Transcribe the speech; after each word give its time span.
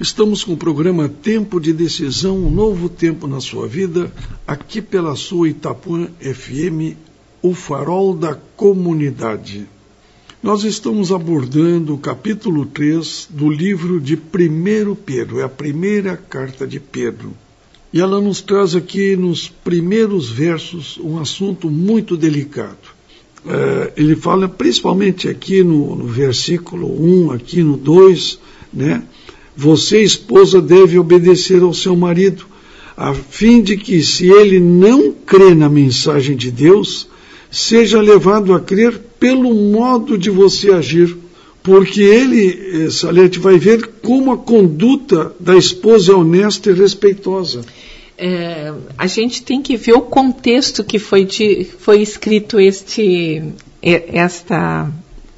Estamos 0.00 0.42
com 0.42 0.54
o 0.54 0.56
programa 0.56 1.10
Tempo 1.10 1.60
de 1.60 1.74
Decisão, 1.74 2.38
um 2.38 2.50
novo 2.50 2.88
tempo 2.88 3.26
na 3.26 3.38
sua 3.38 3.68
vida, 3.68 4.10
aqui 4.46 4.80
pela 4.80 5.14
sua 5.14 5.50
Itapuã 5.50 6.08
FM, 6.18 6.96
o 7.42 7.52
farol 7.52 8.14
da 8.14 8.34
comunidade. 8.56 9.66
Nós 10.42 10.64
estamos 10.64 11.12
abordando 11.12 11.94
o 11.94 11.98
capítulo 11.98 12.64
3 12.64 13.28
do 13.28 13.50
livro 13.50 14.00
de 14.00 14.14
1 14.14 14.94
Pedro, 14.94 15.38
é 15.38 15.42
a 15.42 15.50
primeira 15.50 16.16
carta 16.16 16.66
de 16.66 16.80
Pedro. 16.80 17.34
E 17.92 18.00
ela 18.00 18.22
nos 18.22 18.40
traz 18.40 18.74
aqui 18.74 19.14
nos 19.16 19.50
primeiros 19.50 20.30
versos 20.30 20.96
um 20.96 21.18
assunto 21.18 21.68
muito 21.68 22.16
delicado. 22.16 22.88
É, 23.44 23.92
ele 23.98 24.16
fala 24.16 24.48
principalmente 24.48 25.28
aqui 25.28 25.62
no, 25.62 25.94
no 25.94 26.06
versículo 26.06 26.88
1, 27.26 27.32
aqui 27.32 27.62
no 27.62 27.76
2, 27.76 28.38
né? 28.72 29.02
Você, 29.62 30.00
esposa, 30.00 30.58
deve 30.58 30.98
obedecer 30.98 31.60
ao 31.60 31.74
seu 31.74 31.94
marido, 31.94 32.46
a 32.96 33.12
fim 33.12 33.60
de 33.60 33.76
que, 33.76 34.02
se 34.02 34.26
ele 34.26 34.58
não 34.58 35.12
crê 35.12 35.54
na 35.54 35.68
mensagem 35.68 36.34
de 36.34 36.50
Deus, 36.50 37.06
seja 37.50 38.00
levado 38.00 38.54
a 38.54 38.60
crer 38.60 38.98
pelo 39.20 39.52
modo 39.52 40.16
de 40.16 40.30
você 40.30 40.70
agir. 40.70 41.14
Porque 41.62 42.00
ele, 42.00 42.90
Salete, 42.90 43.38
vai 43.38 43.58
ver 43.58 43.86
como 44.00 44.32
a 44.32 44.38
conduta 44.38 45.34
da 45.38 45.54
esposa 45.54 46.12
é 46.12 46.14
honesta 46.14 46.70
e 46.70 46.72
respeitosa. 46.72 47.60
É, 48.16 48.72
a 48.96 49.06
gente 49.06 49.42
tem 49.42 49.60
que 49.60 49.76
ver 49.76 49.92
o 49.92 50.00
contexto 50.00 50.82
que 50.82 50.98
foi, 50.98 51.26
de, 51.26 51.66
foi 51.80 52.00
escrito 52.00 52.58
este, 52.58 53.42
esta 53.82 54.90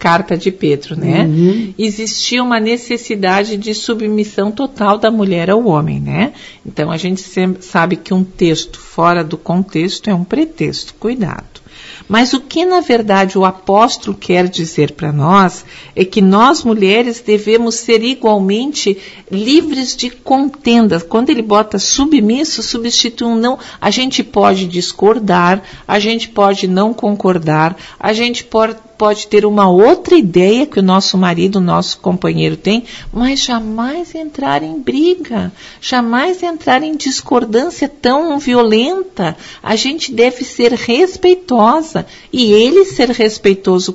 carta 0.03 0.37
de 0.37 0.51
Pedro, 0.51 0.99
né? 0.99 1.23
Uhum. 1.23 1.75
Existia 1.79 2.43
uma 2.43 2.59
necessidade 2.59 3.57
de 3.57 3.73
submissão 3.73 4.51
total 4.51 4.99
da 4.99 5.13
mulher 5.13 5.49
ao 5.49 5.65
homem, 5.65 6.01
né? 6.01 6.33
Então 6.67 6.91
a 6.91 6.97
gente 6.97 7.23
sabe 7.61 7.95
que 7.95 8.13
um 8.13 8.25
texto 8.25 8.81
fora 8.81 9.23
do 9.23 9.39
contexto 9.39 10.11
é 10.11 10.15
um 10.15 10.25
pretexto. 10.25 10.93
Cuidado. 10.99 11.63
Mas 12.09 12.33
o 12.33 12.41
que 12.41 12.65
na 12.65 12.81
verdade 12.81 13.39
o 13.39 13.45
apóstolo 13.45 14.17
quer 14.17 14.49
dizer 14.49 14.91
para 14.91 15.13
nós 15.13 15.65
é 15.95 16.05
que 16.05 16.21
nós 16.21 16.65
mulheres 16.65 17.21
devemos 17.21 17.77
ser 17.77 18.03
igualmente 18.03 18.99
livres 19.31 19.95
de 19.95 20.11
contendas. 20.11 21.05
Quando 21.05 21.31
ele 21.31 21.43
bota 21.43 21.79
submisso, 21.79 22.61
substitui 22.61 23.29
um 23.29 23.37
não. 23.37 23.57
A 23.81 23.91
gente 23.91 24.25
pode 24.25 24.67
discordar, 24.67 25.63
a 25.87 26.01
gente 26.01 26.29
pode 26.29 26.67
não 26.67 26.93
concordar, 26.93 27.77
a 28.01 28.13
gente 28.13 28.43
pode 28.43 28.77
pode 29.03 29.27
ter 29.27 29.45
uma 29.45 29.69
outra 29.69 30.15
ideia 30.15 30.65
que 30.65 30.79
o 30.79 30.83
nosso 30.83 31.19
marido, 31.19 31.57
o 31.57 31.61
nosso 31.61 31.99
companheiro 31.99 32.57
tem, 32.57 32.85
mas 33.13 33.41
jamais 33.41 34.15
entrar 34.15 34.63
em 34.63 34.81
briga, 34.81 35.53
jamais 35.81 36.41
entrar 36.41 36.85
em 36.85 36.95
discordância 36.95 37.89
tão 37.89 38.39
violenta. 38.39 39.37
A 39.61 39.75
gente 39.75 40.13
deve 40.13 40.45
ser 40.45 40.73
respeitosa 40.75 42.07
e 42.33 42.53
ele 42.53 42.85
ser 42.85 43.11
respeitoso 43.11 43.93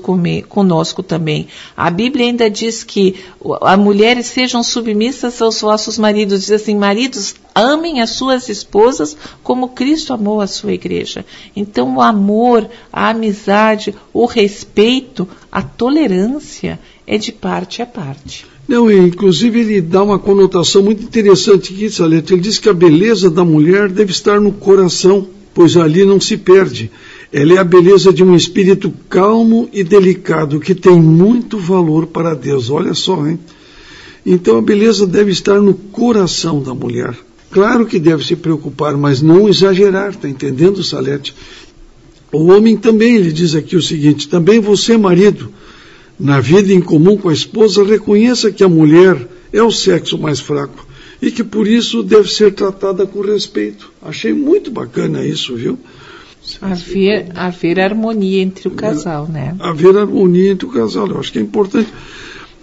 conosco 0.49 1.01
também. 1.01 1.47
A 1.77 1.89
Bíblia 1.89 2.25
ainda 2.25 2.49
diz 2.49 2.83
que 2.83 3.15
as 3.61 3.79
mulheres 3.79 4.25
sejam 4.25 4.61
submissas 4.61 5.41
aos 5.41 5.61
vossos 5.61 5.97
maridos. 5.97 6.41
Diz 6.41 6.51
assim, 6.51 6.75
maridos, 6.75 7.33
amem 7.57 8.01
as 8.01 8.11
suas 8.11 8.49
esposas 8.49 9.17
como 9.41 9.69
Cristo 9.69 10.13
amou 10.13 10.41
a 10.41 10.47
sua 10.47 10.73
igreja. 10.73 11.25
Então, 11.55 11.95
o 11.95 12.01
amor, 12.01 12.69
a 12.93 13.09
amizade, 13.09 13.95
o 14.13 14.25
respeito, 14.25 14.96
a 15.51 15.61
tolerância 15.61 16.79
é 17.05 17.17
de 17.17 17.31
parte 17.31 17.81
a 17.81 17.85
parte. 17.85 18.45
Não, 18.67 18.91
inclusive 18.91 19.61
ele 19.61 19.81
dá 19.81 20.03
uma 20.03 20.19
conotação 20.19 20.83
muito 20.83 21.03
interessante 21.03 21.73
aqui, 21.73 21.89
Salete. 21.89 22.33
Ele 22.33 22.41
diz 22.41 22.59
que 22.59 22.67
a 22.67 22.73
beleza 22.73 23.29
da 23.29 23.45
mulher 23.45 23.89
deve 23.89 24.11
estar 24.11 24.41
no 24.41 24.51
coração, 24.51 25.25
pois 25.53 25.77
ali 25.77 26.03
não 26.03 26.19
se 26.19 26.35
perde. 26.35 26.91
Ela 27.31 27.53
é 27.53 27.57
a 27.57 27.63
beleza 27.63 28.11
de 28.11 28.23
um 28.23 28.35
espírito 28.35 28.93
calmo 29.09 29.69
e 29.71 29.83
delicado, 29.83 30.59
que 30.59 30.75
tem 30.75 30.99
muito 30.99 31.57
valor 31.57 32.07
para 32.07 32.33
Deus. 32.33 32.69
Olha 32.69 32.93
só, 32.93 33.25
hein? 33.25 33.39
Então 34.25 34.57
a 34.57 34.61
beleza 34.61 35.07
deve 35.07 35.31
estar 35.31 35.61
no 35.61 35.73
coração 35.73 36.61
da 36.61 36.73
mulher. 36.73 37.15
Claro 37.49 37.85
que 37.85 37.97
deve 37.97 38.25
se 38.25 38.35
preocupar, 38.35 38.97
mas 38.97 39.21
não 39.21 39.47
exagerar, 39.47 40.09
está 40.09 40.27
entendendo, 40.27 40.83
Salete? 40.83 41.33
O 42.31 42.47
homem 42.47 42.75
também, 42.75 43.15
ele 43.15 43.31
diz 43.31 43.55
aqui 43.55 43.75
o 43.75 43.81
seguinte: 43.81 44.27
também 44.27 44.59
você, 44.59 44.97
marido, 44.97 45.51
na 46.19 46.39
vida 46.39 46.73
em 46.73 46.81
comum 46.81 47.17
com 47.17 47.29
a 47.29 47.33
esposa, 47.33 47.83
reconheça 47.83 48.51
que 48.51 48.63
a 48.63 48.69
mulher 48.69 49.27
é 49.53 49.61
o 49.61 49.71
sexo 49.71 50.17
mais 50.17 50.39
fraco 50.39 50.85
e 51.21 51.31
que 51.31 51.43
por 51.43 51.67
isso 51.67 52.03
deve 52.03 52.31
ser 52.31 52.53
tratada 52.53 53.05
com 53.05 53.21
respeito. 53.21 53.91
Achei 54.01 54.33
muito 54.33 54.69
bacana 54.69 55.25
isso, 55.25 55.55
viu? 55.55 55.79
Haver, 56.61 57.27
haver 57.35 57.79
harmonia 57.79 58.41
entre 58.41 58.67
o 58.67 58.71
casal, 58.71 59.27
né? 59.27 59.55
Haver 59.59 59.97
harmonia 59.97 60.51
entre 60.51 60.65
o 60.65 60.71
casal, 60.71 61.07
eu 61.07 61.19
acho 61.19 61.31
que 61.31 61.39
é 61.39 61.41
importante. 61.41 61.91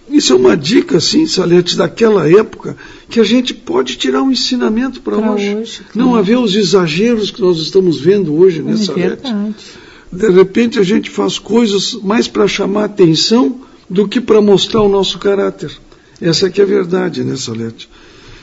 Isso 0.09 0.33
é 0.33 0.37
uma 0.37 0.57
dica, 0.57 1.01
sim, 1.01 1.27
Salete, 1.27 1.77
daquela 1.77 2.31
época, 2.31 2.77
que 3.09 3.19
a 3.19 3.25
gente 3.25 3.55
pode 3.55 3.97
tirar 3.97 4.23
um 4.23 4.31
ensinamento 4.31 5.01
para 5.01 5.17
hoje. 5.17 5.55
hoje 5.55 5.81
claro. 5.93 6.09
Não 6.09 6.15
haver 6.15 6.39
os 6.39 6.55
exageros 6.55 7.31
que 7.31 7.41
nós 7.41 7.59
estamos 7.59 8.01
vendo 8.01 8.35
hoje, 8.35 8.63
né, 8.63 8.73
é 8.73 8.77
Salete? 8.77 9.23
Verdade. 9.23 9.55
De 10.13 10.31
repente 10.31 10.79
a 10.79 10.83
gente 10.83 11.11
faz 11.11 11.39
coisas 11.39 11.95
mais 11.95 12.29
para 12.29 12.47
chamar 12.47 12.85
atenção 12.85 13.61
do 13.89 14.07
que 14.07 14.21
para 14.21 14.41
mostrar 14.41 14.83
o 14.83 14.89
nosso 14.89 15.19
caráter. 15.19 15.73
Essa 16.21 16.49
que 16.49 16.61
é 16.61 16.65
a 16.65 16.67
verdade, 16.67 17.25
né, 17.25 17.37
Salete? 17.37 17.89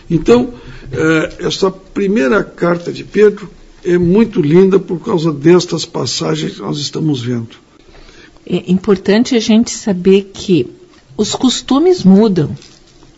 Então, 0.10 0.54
eh, 0.92 1.36
essa 1.40 1.72
primeira 1.72 2.44
carta 2.44 2.92
de 2.92 3.04
Pedro 3.04 3.50
é 3.84 3.98
muito 3.98 4.42
linda 4.42 4.78
por 4.80 5.00
causa 5.00 5.32
destas 5.32 5.86
passagens 5.86 6.56
que 6.56 6.62
nós 6.62 6.78
estamos 6.80 7.22
vendo. 7.22 7.50
É 8.46 8.70
importante 8.70 9.36
a 9.36 9.40
gente 9.40 9.72
saber 9.72 10.32
que 10.34 10.68
os 11.18 11.36
costumes 11.36 12.04
mudam, 12.04 12.56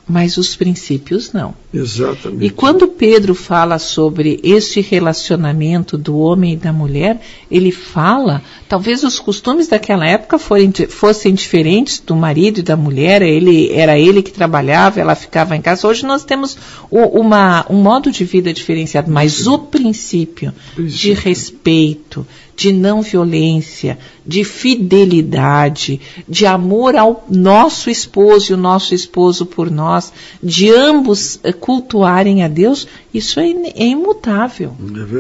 mas 0.08 0.38
os 0.38 0.56
princípios 0.56 1.32
não. 1.32 1.56
Exatamente. 1.74 2.46
E 2.46 2.50
quando 2.50 2.88
Pedro 2.88 3.34
fala 3.34 3.80
sobre 3.80 4.40
este 4.44 4.82
relacionamento 4.82 5.98
do 5.98 6.18
homem 6.18 6.54
e 6.54 6.58
da 6.58 6.74
mulher, 6.74 7.22
ele 7.50 7.72
fala, 7.72 8.42
talvez 8.68 9.04
os 9.04 9.18
costumes 9.18 9.68
daquela 9.68 10.06
época 10.06 10.38
forem, 10.38 10.72
fossem 10.90 11.34
diferentes 11.34 12.00
do 12.00 12.16
marido 12.16 12.60
e 12.60 12.64
da 12.64 12.76
mulher, 12.76 13.22
ele, 13.22 13.72
era 13.72 13.98
ele 13.98 14.22
que 14.22 14.32
trabalhava, 14.32 15.00
ela 15.00 15.16
ficava 15.16 15.56
em 15.56 15.62
casa. 15.62 15.88
Hoje 15.88 16.06
nós 16.06 16.26
temos 16.26 16.58
uma, 16.92 17.66
um 17.70 17.82
modo 17.82 18.12
de 18.12 18.26
vida 18.26 18.54
diferenciado, 18.54 19.10
mas 19.10 19.48
o 19.48 19.58
princípio, 19.84 20.54
de 20.78 21.12
respeito, 21.12 22.26
de 22.56 22.72
não 22.72 23.02
violência, 23.02 23.98
de 24.26 24.46
fidelidade, 24.46 26.00
de 26.28 26.46
amor 26.46 26.96
ao 26.96 27.26
nosso 27.30 27.90
esposo 27.90 28.52
e 28.52 28.54
o 28.54 28.58
nosso 28.58 28.96
esposo 28.96 29.46
por 29.46 29.70
nós, 29.70 30.14
de 30.42 30.72
ambos 30.72 31.38
eh, 31.44 31.52
cultuarem 31.52 32.44
a 32.44 32.48
Deus, 32.48 32.88
isso 33.14 33.42
é, 33.42 33.50
é 33.50 33.88
imutável. 33.88 34.74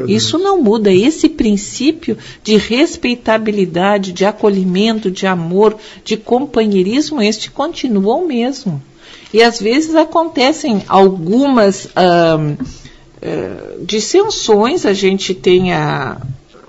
É 0.07 0.11
isso 0.11 0.37
não 0.37 0.61
muda. 0.61 0.93
Esse 0.93 1.27
princípio 1.27 2.17
de 2.41 2.55
respeitabilidade, 2.55 4.13
de 4.13 4.23
acolhimento, 4.23 5.11
de 5.11 5.27
amor, 5.27 5.75
de 6.05 6.15
companheirismo, 6.15 7.21
este 7.21 7.51
continua 7.51 8.15
o 8.15 8.25
mesmo. 8.25 8.81
E 9.33 9.41
às 9.41 9.59
vezes 9.59 9.95
acontecem 9.95 10.83
algumas 10.87 11.85
uh, 11.85 12.55
dissensões, 13.81 14.85
a 14.85 14.93
gente 14.93 15.33
tem 15.33 15.73
a 15.73 16.21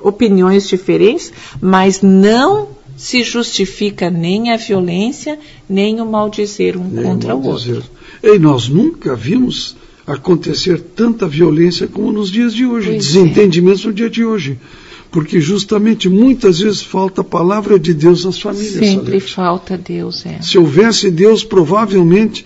opiniões 0.02 0.68
diferentes, 0.68 1.32
mas 1.60 2.02
não 2.02 2.68
se 2.96 3.22
justifica 3.22 4.10
nem 4.10 4.52
a 4.52 4.56
violência, 4.56 5.38
nem 5.68 6.00
o 6.00 6.06
maldizer 6.06 6.78
um 6.78 6.84
nem 6.84 7.04
contra 7.04 7.34
o 7.34 7.44
outro. 7.46 7.82
E 8.22 8.38
nós 8.38 8.68
nunca 8.68 9.16
vimos 9.16 9.76
acontecer 10.06 10.80
tanta 10.80 11.26
violência 11.26 11.86
como 11.86 12.12
nos 12.12 12.30
dias 12.30 12.54
de 12.54 12.66
hoje, 12.66 12.90
pois 12.90 13.06
desentendimentos 13.06 13.84
é. 13.84 13.86
no 13.88 13.92
dia 13.92 14.10
de 14.10 14.24
hoje. 14.24 14.58
Porque 15.10 15.40
justamente 15.40 16.08
muitas 16.08 16.58
vezes 16.58 16.82
falta 16.82 17.20
a 17.20 17.24
palavra 17.24 17.78
de 17.78 17.94
Deus 17.94 18.24
nas 18.24 18.38
famílias. 18.38 18.74
Sempre 18.74 19.20
falta 19.20 19.78
Deus, 19.78 20.26
é. 20.26 20.42
Se 20.42 20.58
houvesse 20.58 21.10
Deus, 21.10 21.44
provavelmente 21.44 22.44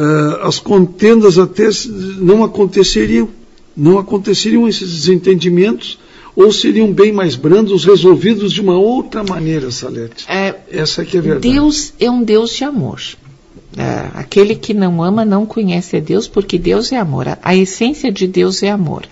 uh, 0.00 0.46
as 0.46 0.58
contendas 0.58 1.38
até 1.38 1.68
não 2.18 2.42
aconteceriam. 2.42 3.28
Não 3.76 3.98
aconteceriam 3.98 4.68
esses 4.68 4.90
desentendimentos 4.90 5.98
ou 6.34 6.52
seriam 6.52 6.92
bem 6.92 7.12
mais 7.12 7.36
brandos, 7.36 7.84
resolvidos 7.84 8.52
de 8.52 8.60
uma 8.60 8.76
outra 8.76 9.22
maneira, 9.22 9.70
Salete? 9.70 10.24
É, 10.28 10.54
Essa 10.70 11.04
que 11.04 11.16
é 11.16 11.20
a 11.20 11.22
verdade. 11.22 11.52
Deus 11.52 11.92
é 11.98 12.10
um 12.10 12.22
Deus 12.22 12.54
de 12.54 12.64
amor. 12.64 13.00
É, 13.76 14.10
aquele 14.14 14.56
que 14.56 14.74
não 14.74 15.02
ama 15.02 15.24
não 15.24 15.46
conhece 15.46 15.96
a 15.96 16.00
Deus, 16.00 16.26
porque 16.26 16.58
Deus 16.58 16.90
é 16.90 16.96
amor. 16.96 17.28
A, 17.28 17.38
a 17.42 17.56
essência 17.56 18.10
de 18.10 18.26
Deus 18.26 18.62
é 18.62 18.70
amor. 18.70 19.04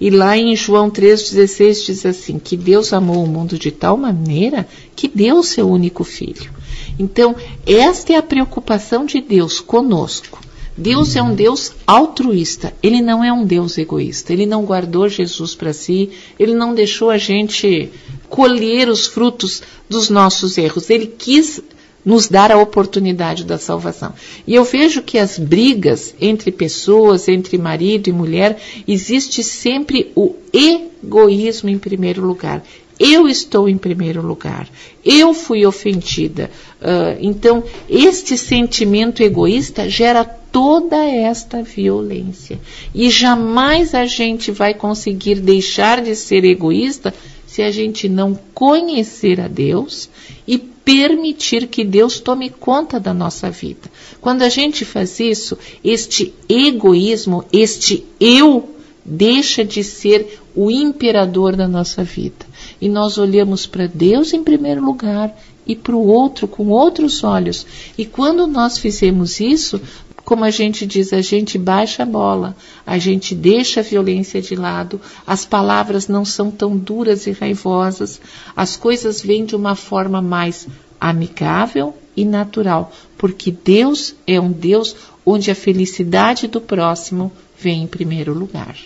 E 0.00 0.10
lá 0.10 0.36
em 0.36 0.54
João 0.54 0.90
3,16 0.90 1.86
diz 1.86 2.06
assim: 2.06 2.38
que 2.38 2.56
Deus 2.56 2.92
amou 2.92 3.24
o 3.24 3.26
mundo 3.26 3.58
de 3.58 3.70
tal 3.70 3.96
maneira 3.96 4.66
que 4.94 5.08
deu 5.08 5.42
seu 5.42 5.68
único 5.68 6.04
filho. 6.04 6.50
Então, 6.98 7.34
esta 7.66 8.12
é 8.12 8.16
a 8.16 8.22
preocupação 8.22 9.04
de 9.04 9.20
Deus 9.20 9.60
conosco 9.60 10.44
Deus 10.76 11.14
é 11.14 11.22
um 11.22 11.34
Deus 11.34 11.72
altruísta, 11.86 12.74
ele 12.82 13.00
não 13.00 13.22
é 13.22 13.32
um 13.32 13.44
Deus 13.44 13.78
egoísta. 13.78 14.32
Ele 14.32 14.44
não 14.44 14.64
guardou 14.64 15.08
Jesus 15.08 15.54
para 15.54 15.72
si, 15.72 16.10
ele 16.38 16.52
não 16.52 16.74
deixou 16.74 17.10
a 17.10 17.18
gente 17.18 17.90
colher 18.28 18.88
os 18.88 19.06
frutos 19.06 19.62
dos 19.88 20.10
nossos 20.10 20.58
erros. 20.58 20.90
Ele 20.90 21.06
quis 21.06 21.60
nos 22.04 22.28
dar 22.28 22.50
a 22.50 22.58
oportunidade 22.58 23.44
da 23.44 23.56
salvação. 23.56 24.12
E 24.46 24.54
eu 24.54 24.64
vejo 24.64 25.00
que 25.00 25.16
as 25.16 25.38
brigas 25.38 26.12
entre 26.20 26.50
pessoas, 26.50 27.28
entre 27.28 27.56
marido 27.56 28.08
e 28.08 28.12
mulher, 28.12 28.60
existe 28.86 29.44
sempre 29.44 30.10
o 30.14 30.34
egoísmo 30.52 31.70
em 31.70 31.78
primeiro 31.78 32.26
lugar. 32.26 32.62
Eu 32.98 33.28
estou 33.28 33.68
em 33.68 33.76
primeiro 33.76 34.22
lugar. 34.22 34.68
Eu 35.04 35.34
fui 35.34 35.66
ofendida. 35.66 36.50
Uh, 36.80 37.18
então, 37.20 37.64
este 37.88 38.38
sentimento 38.38 39.22
egoísta 39.22 39.88
gera 39.88 40.24
toda 40.24 41.04
esta 41.04 41.62
violência. 41.62 42.60
E 42.94 43.10
jamais 43.10 43.94
a 43.94 44.06
gente 44.06 44.52
vai 44.52 44.74
conseguir 44.74 45.40
deixar 45.40 46.00
de 46.00 46.14
ser 46.14 46.44
egoísta 46.44 47.12
se 47.46 47.62
a 47.62 47.70
gente 47.70 48.08
não 48.08 48.38
conhecer 48.52 49.40
a 49.40 49.48
Deus 49.48 50.08
e 50.46 50.58
permitir 50.58 51.66
que 51.66 51.84
Deus 51.84 52.20
tome 52.20 52.50
conta 52.50 53.00
da 53.00 53.14
nossa 53.14 53.50
vida. 53.50 53.90
Quando 54.20 54.42
a 54.42 54.48
gente 54.48 54.84
faz 54.84 55.18
isso, 55.18 55.56
este 55.82 56.34
egoísmo, 56.48 57.44
este 57.52 58.04
eu, 58.20 58.73
deixa 59.04 59.64
de 59.64 59.84
ser 59.84 60.40
o 60.54 60.70
imperador 60.70 61.56
da 61.56 61.68
nossa 61.68 62.02
vida. 62.02 62.46
E 62.80 62.88
nós 62.88 63.18
olhamos 63.18 63.66
para 63.66 63.86
Deus 63.86 64.32
em 64.32 64.42
primeiro 64.42 64.84
lugar 64.84 65.36
e 65.66 65.74
para 65.74 65.94
o 65.94 66.06
outro 66.06 66.46
com 66.46 66.68
outros 66.68 67.24
olhos. 67.24 67.66
E 67.98 68.04
quando 68.04 68.46
nós 68.46 68.78
fizemos 68.78 69.40
isso, 69.40 69.80
como 70.24 70.44
a 70.44 70.50
gente 70.50 70.86
diz, 70.86 71.12
a 71.12 71.20
gente 71.20 71.58
baixa 71.58 72.02
a 72.02 72.06
bola, 72.06 72.56
a 72.86 72.98
gente 72.98 73.34
deixa 73.34 73.80
a 73.80 73.82
violência 73.82 74.40
de 74.40 74.56
lado, 74.56 75.00
as 75.26 75.44
palavras 75.44 76.08
não 76.08 76.24
são 76.24 76.50
tão 76.50 76.76
duras 76.76 77.26
e 77.26 77.32
raivosas, 77.32 78.20
as 78.56 78.76
coisas 78.76 79.20
vêm 79.20 79.44
de 79.44 79.54
uma 79.54 79.74
forma 79.74 80.22
mais 80.22 80.66
amigável 80.98 81.94
e 82.16 82.24
natural, 82.24 82.90
porque 83.18 83.50
Deus 83.50 84.14
é 84.26 84.40
um 84.40 84.50
Deus 84.50 84.96
onde 85.26 85.50
a 85.50 85.54
felicidade 85.54 86.46
do 86.46 86.60
próximo 86.60 87.30
vem 87.58 87.82
em 87.82 87.86
primeiro 87.86 88.32
lugar. 88.32 88.76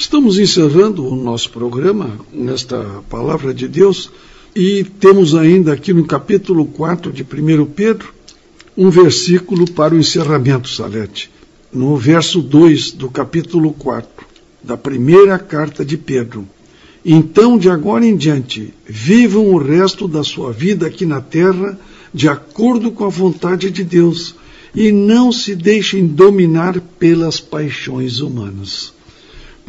Estamos 0.00 0.38
encerrando 0.38 1.06
o 1.06 1.14
nosso 1.14 1.50
programa 1.50 2.18
nesta 2.32 3.02
palavra 3.10 3.52
de 3.52 3.68
Deus 3.68 4.10
e 4.56 4.82
temos 4.82 5.34
ainda 5.34 5.74
aqui 5.74 5.92
no 5.92 6.06
capítulo 6.06 6.64
4 6.64 7.12
de 7.12 7.22
1 7.22 7.66
Pedro 7.66 8.10
um 8.74 8.88
versículo 8.88 9.70
para 9.70 9.94
o 9.94 9.98
encerramento, 9.98 10.70
Salete. 10.70 11.30
No 11.70 11.98
verso 11.98 12.40
2 12.40 12.92
do 12.92 13.10
capítulo 13.10 13.74
4 13.74 14.26
da 14.64 14.74
primeira 14.74 15.38
carta 15.38 15.84
de 15.84 15.98
Pedro. 15.98 16.48
Então, 17.04 17.58
de 17.58 17.68
agora 17.68 18.06
em 18.06 18.16
diante, 18.16 18.72
vivam 18.86 19.52
o 19.52 19.58
resto 19.58 20.08
da 20.08 20.24
sua 20.24 20.50
vida 20.50 20.86
aqui 20.86 21.04
na 21.04 21.20
terra 21.20 21.78
de 22.12 22.26
acordo 22.26 22.90
com 22.90 23.04
a 23.04 23.10
vontade 23.10 23.70
de 23.70 23.84
Deus 23.84 24.34
e 24.74 24.90
não 24.90 25.30
se 25.30 25.54
deixem 25.54 26.06
dominar 26.06 26.80
pelas 26.98 27.38
paixões 27.38 28.20
humanas. 28.20 28.98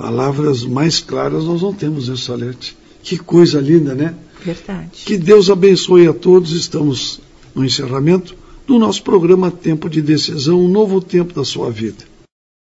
Palavras 0.01 0.63
mais 0.63 0.99
claras 0.99 1.43
nós 1.43 1.61
não 1.61 1.71
temos, 1.71 2.09
né, 2.09 2.15
Salete? 2.15 2.75
Que 3.03 3.19
coisa 3.19 3.61
linda, 3.61 3.93
né? 3.93 4.15
Verdade. 4.43 4.89
Que 5.05 5.15
Deus 5.15 5.47
abençoe 5.47 6.07
a 6.07 6.13
todos. 6.13 6.53
Estamos 6.53 7.21
no 7.53 7.63
encerramento 7.63 8.35
do 8.65 8.79
nosso 8.79 9.03
programa 9.03 9.51
Tempo 9.51 9.87
de 9.87 10.01
Decisão, 10.01 10.59
um 10.59 10.67
novo 10.67 10.99
tempo 10.99 11.35
da 11.35 11.43
sua 11.43 11.69
vida. 11.69 12.03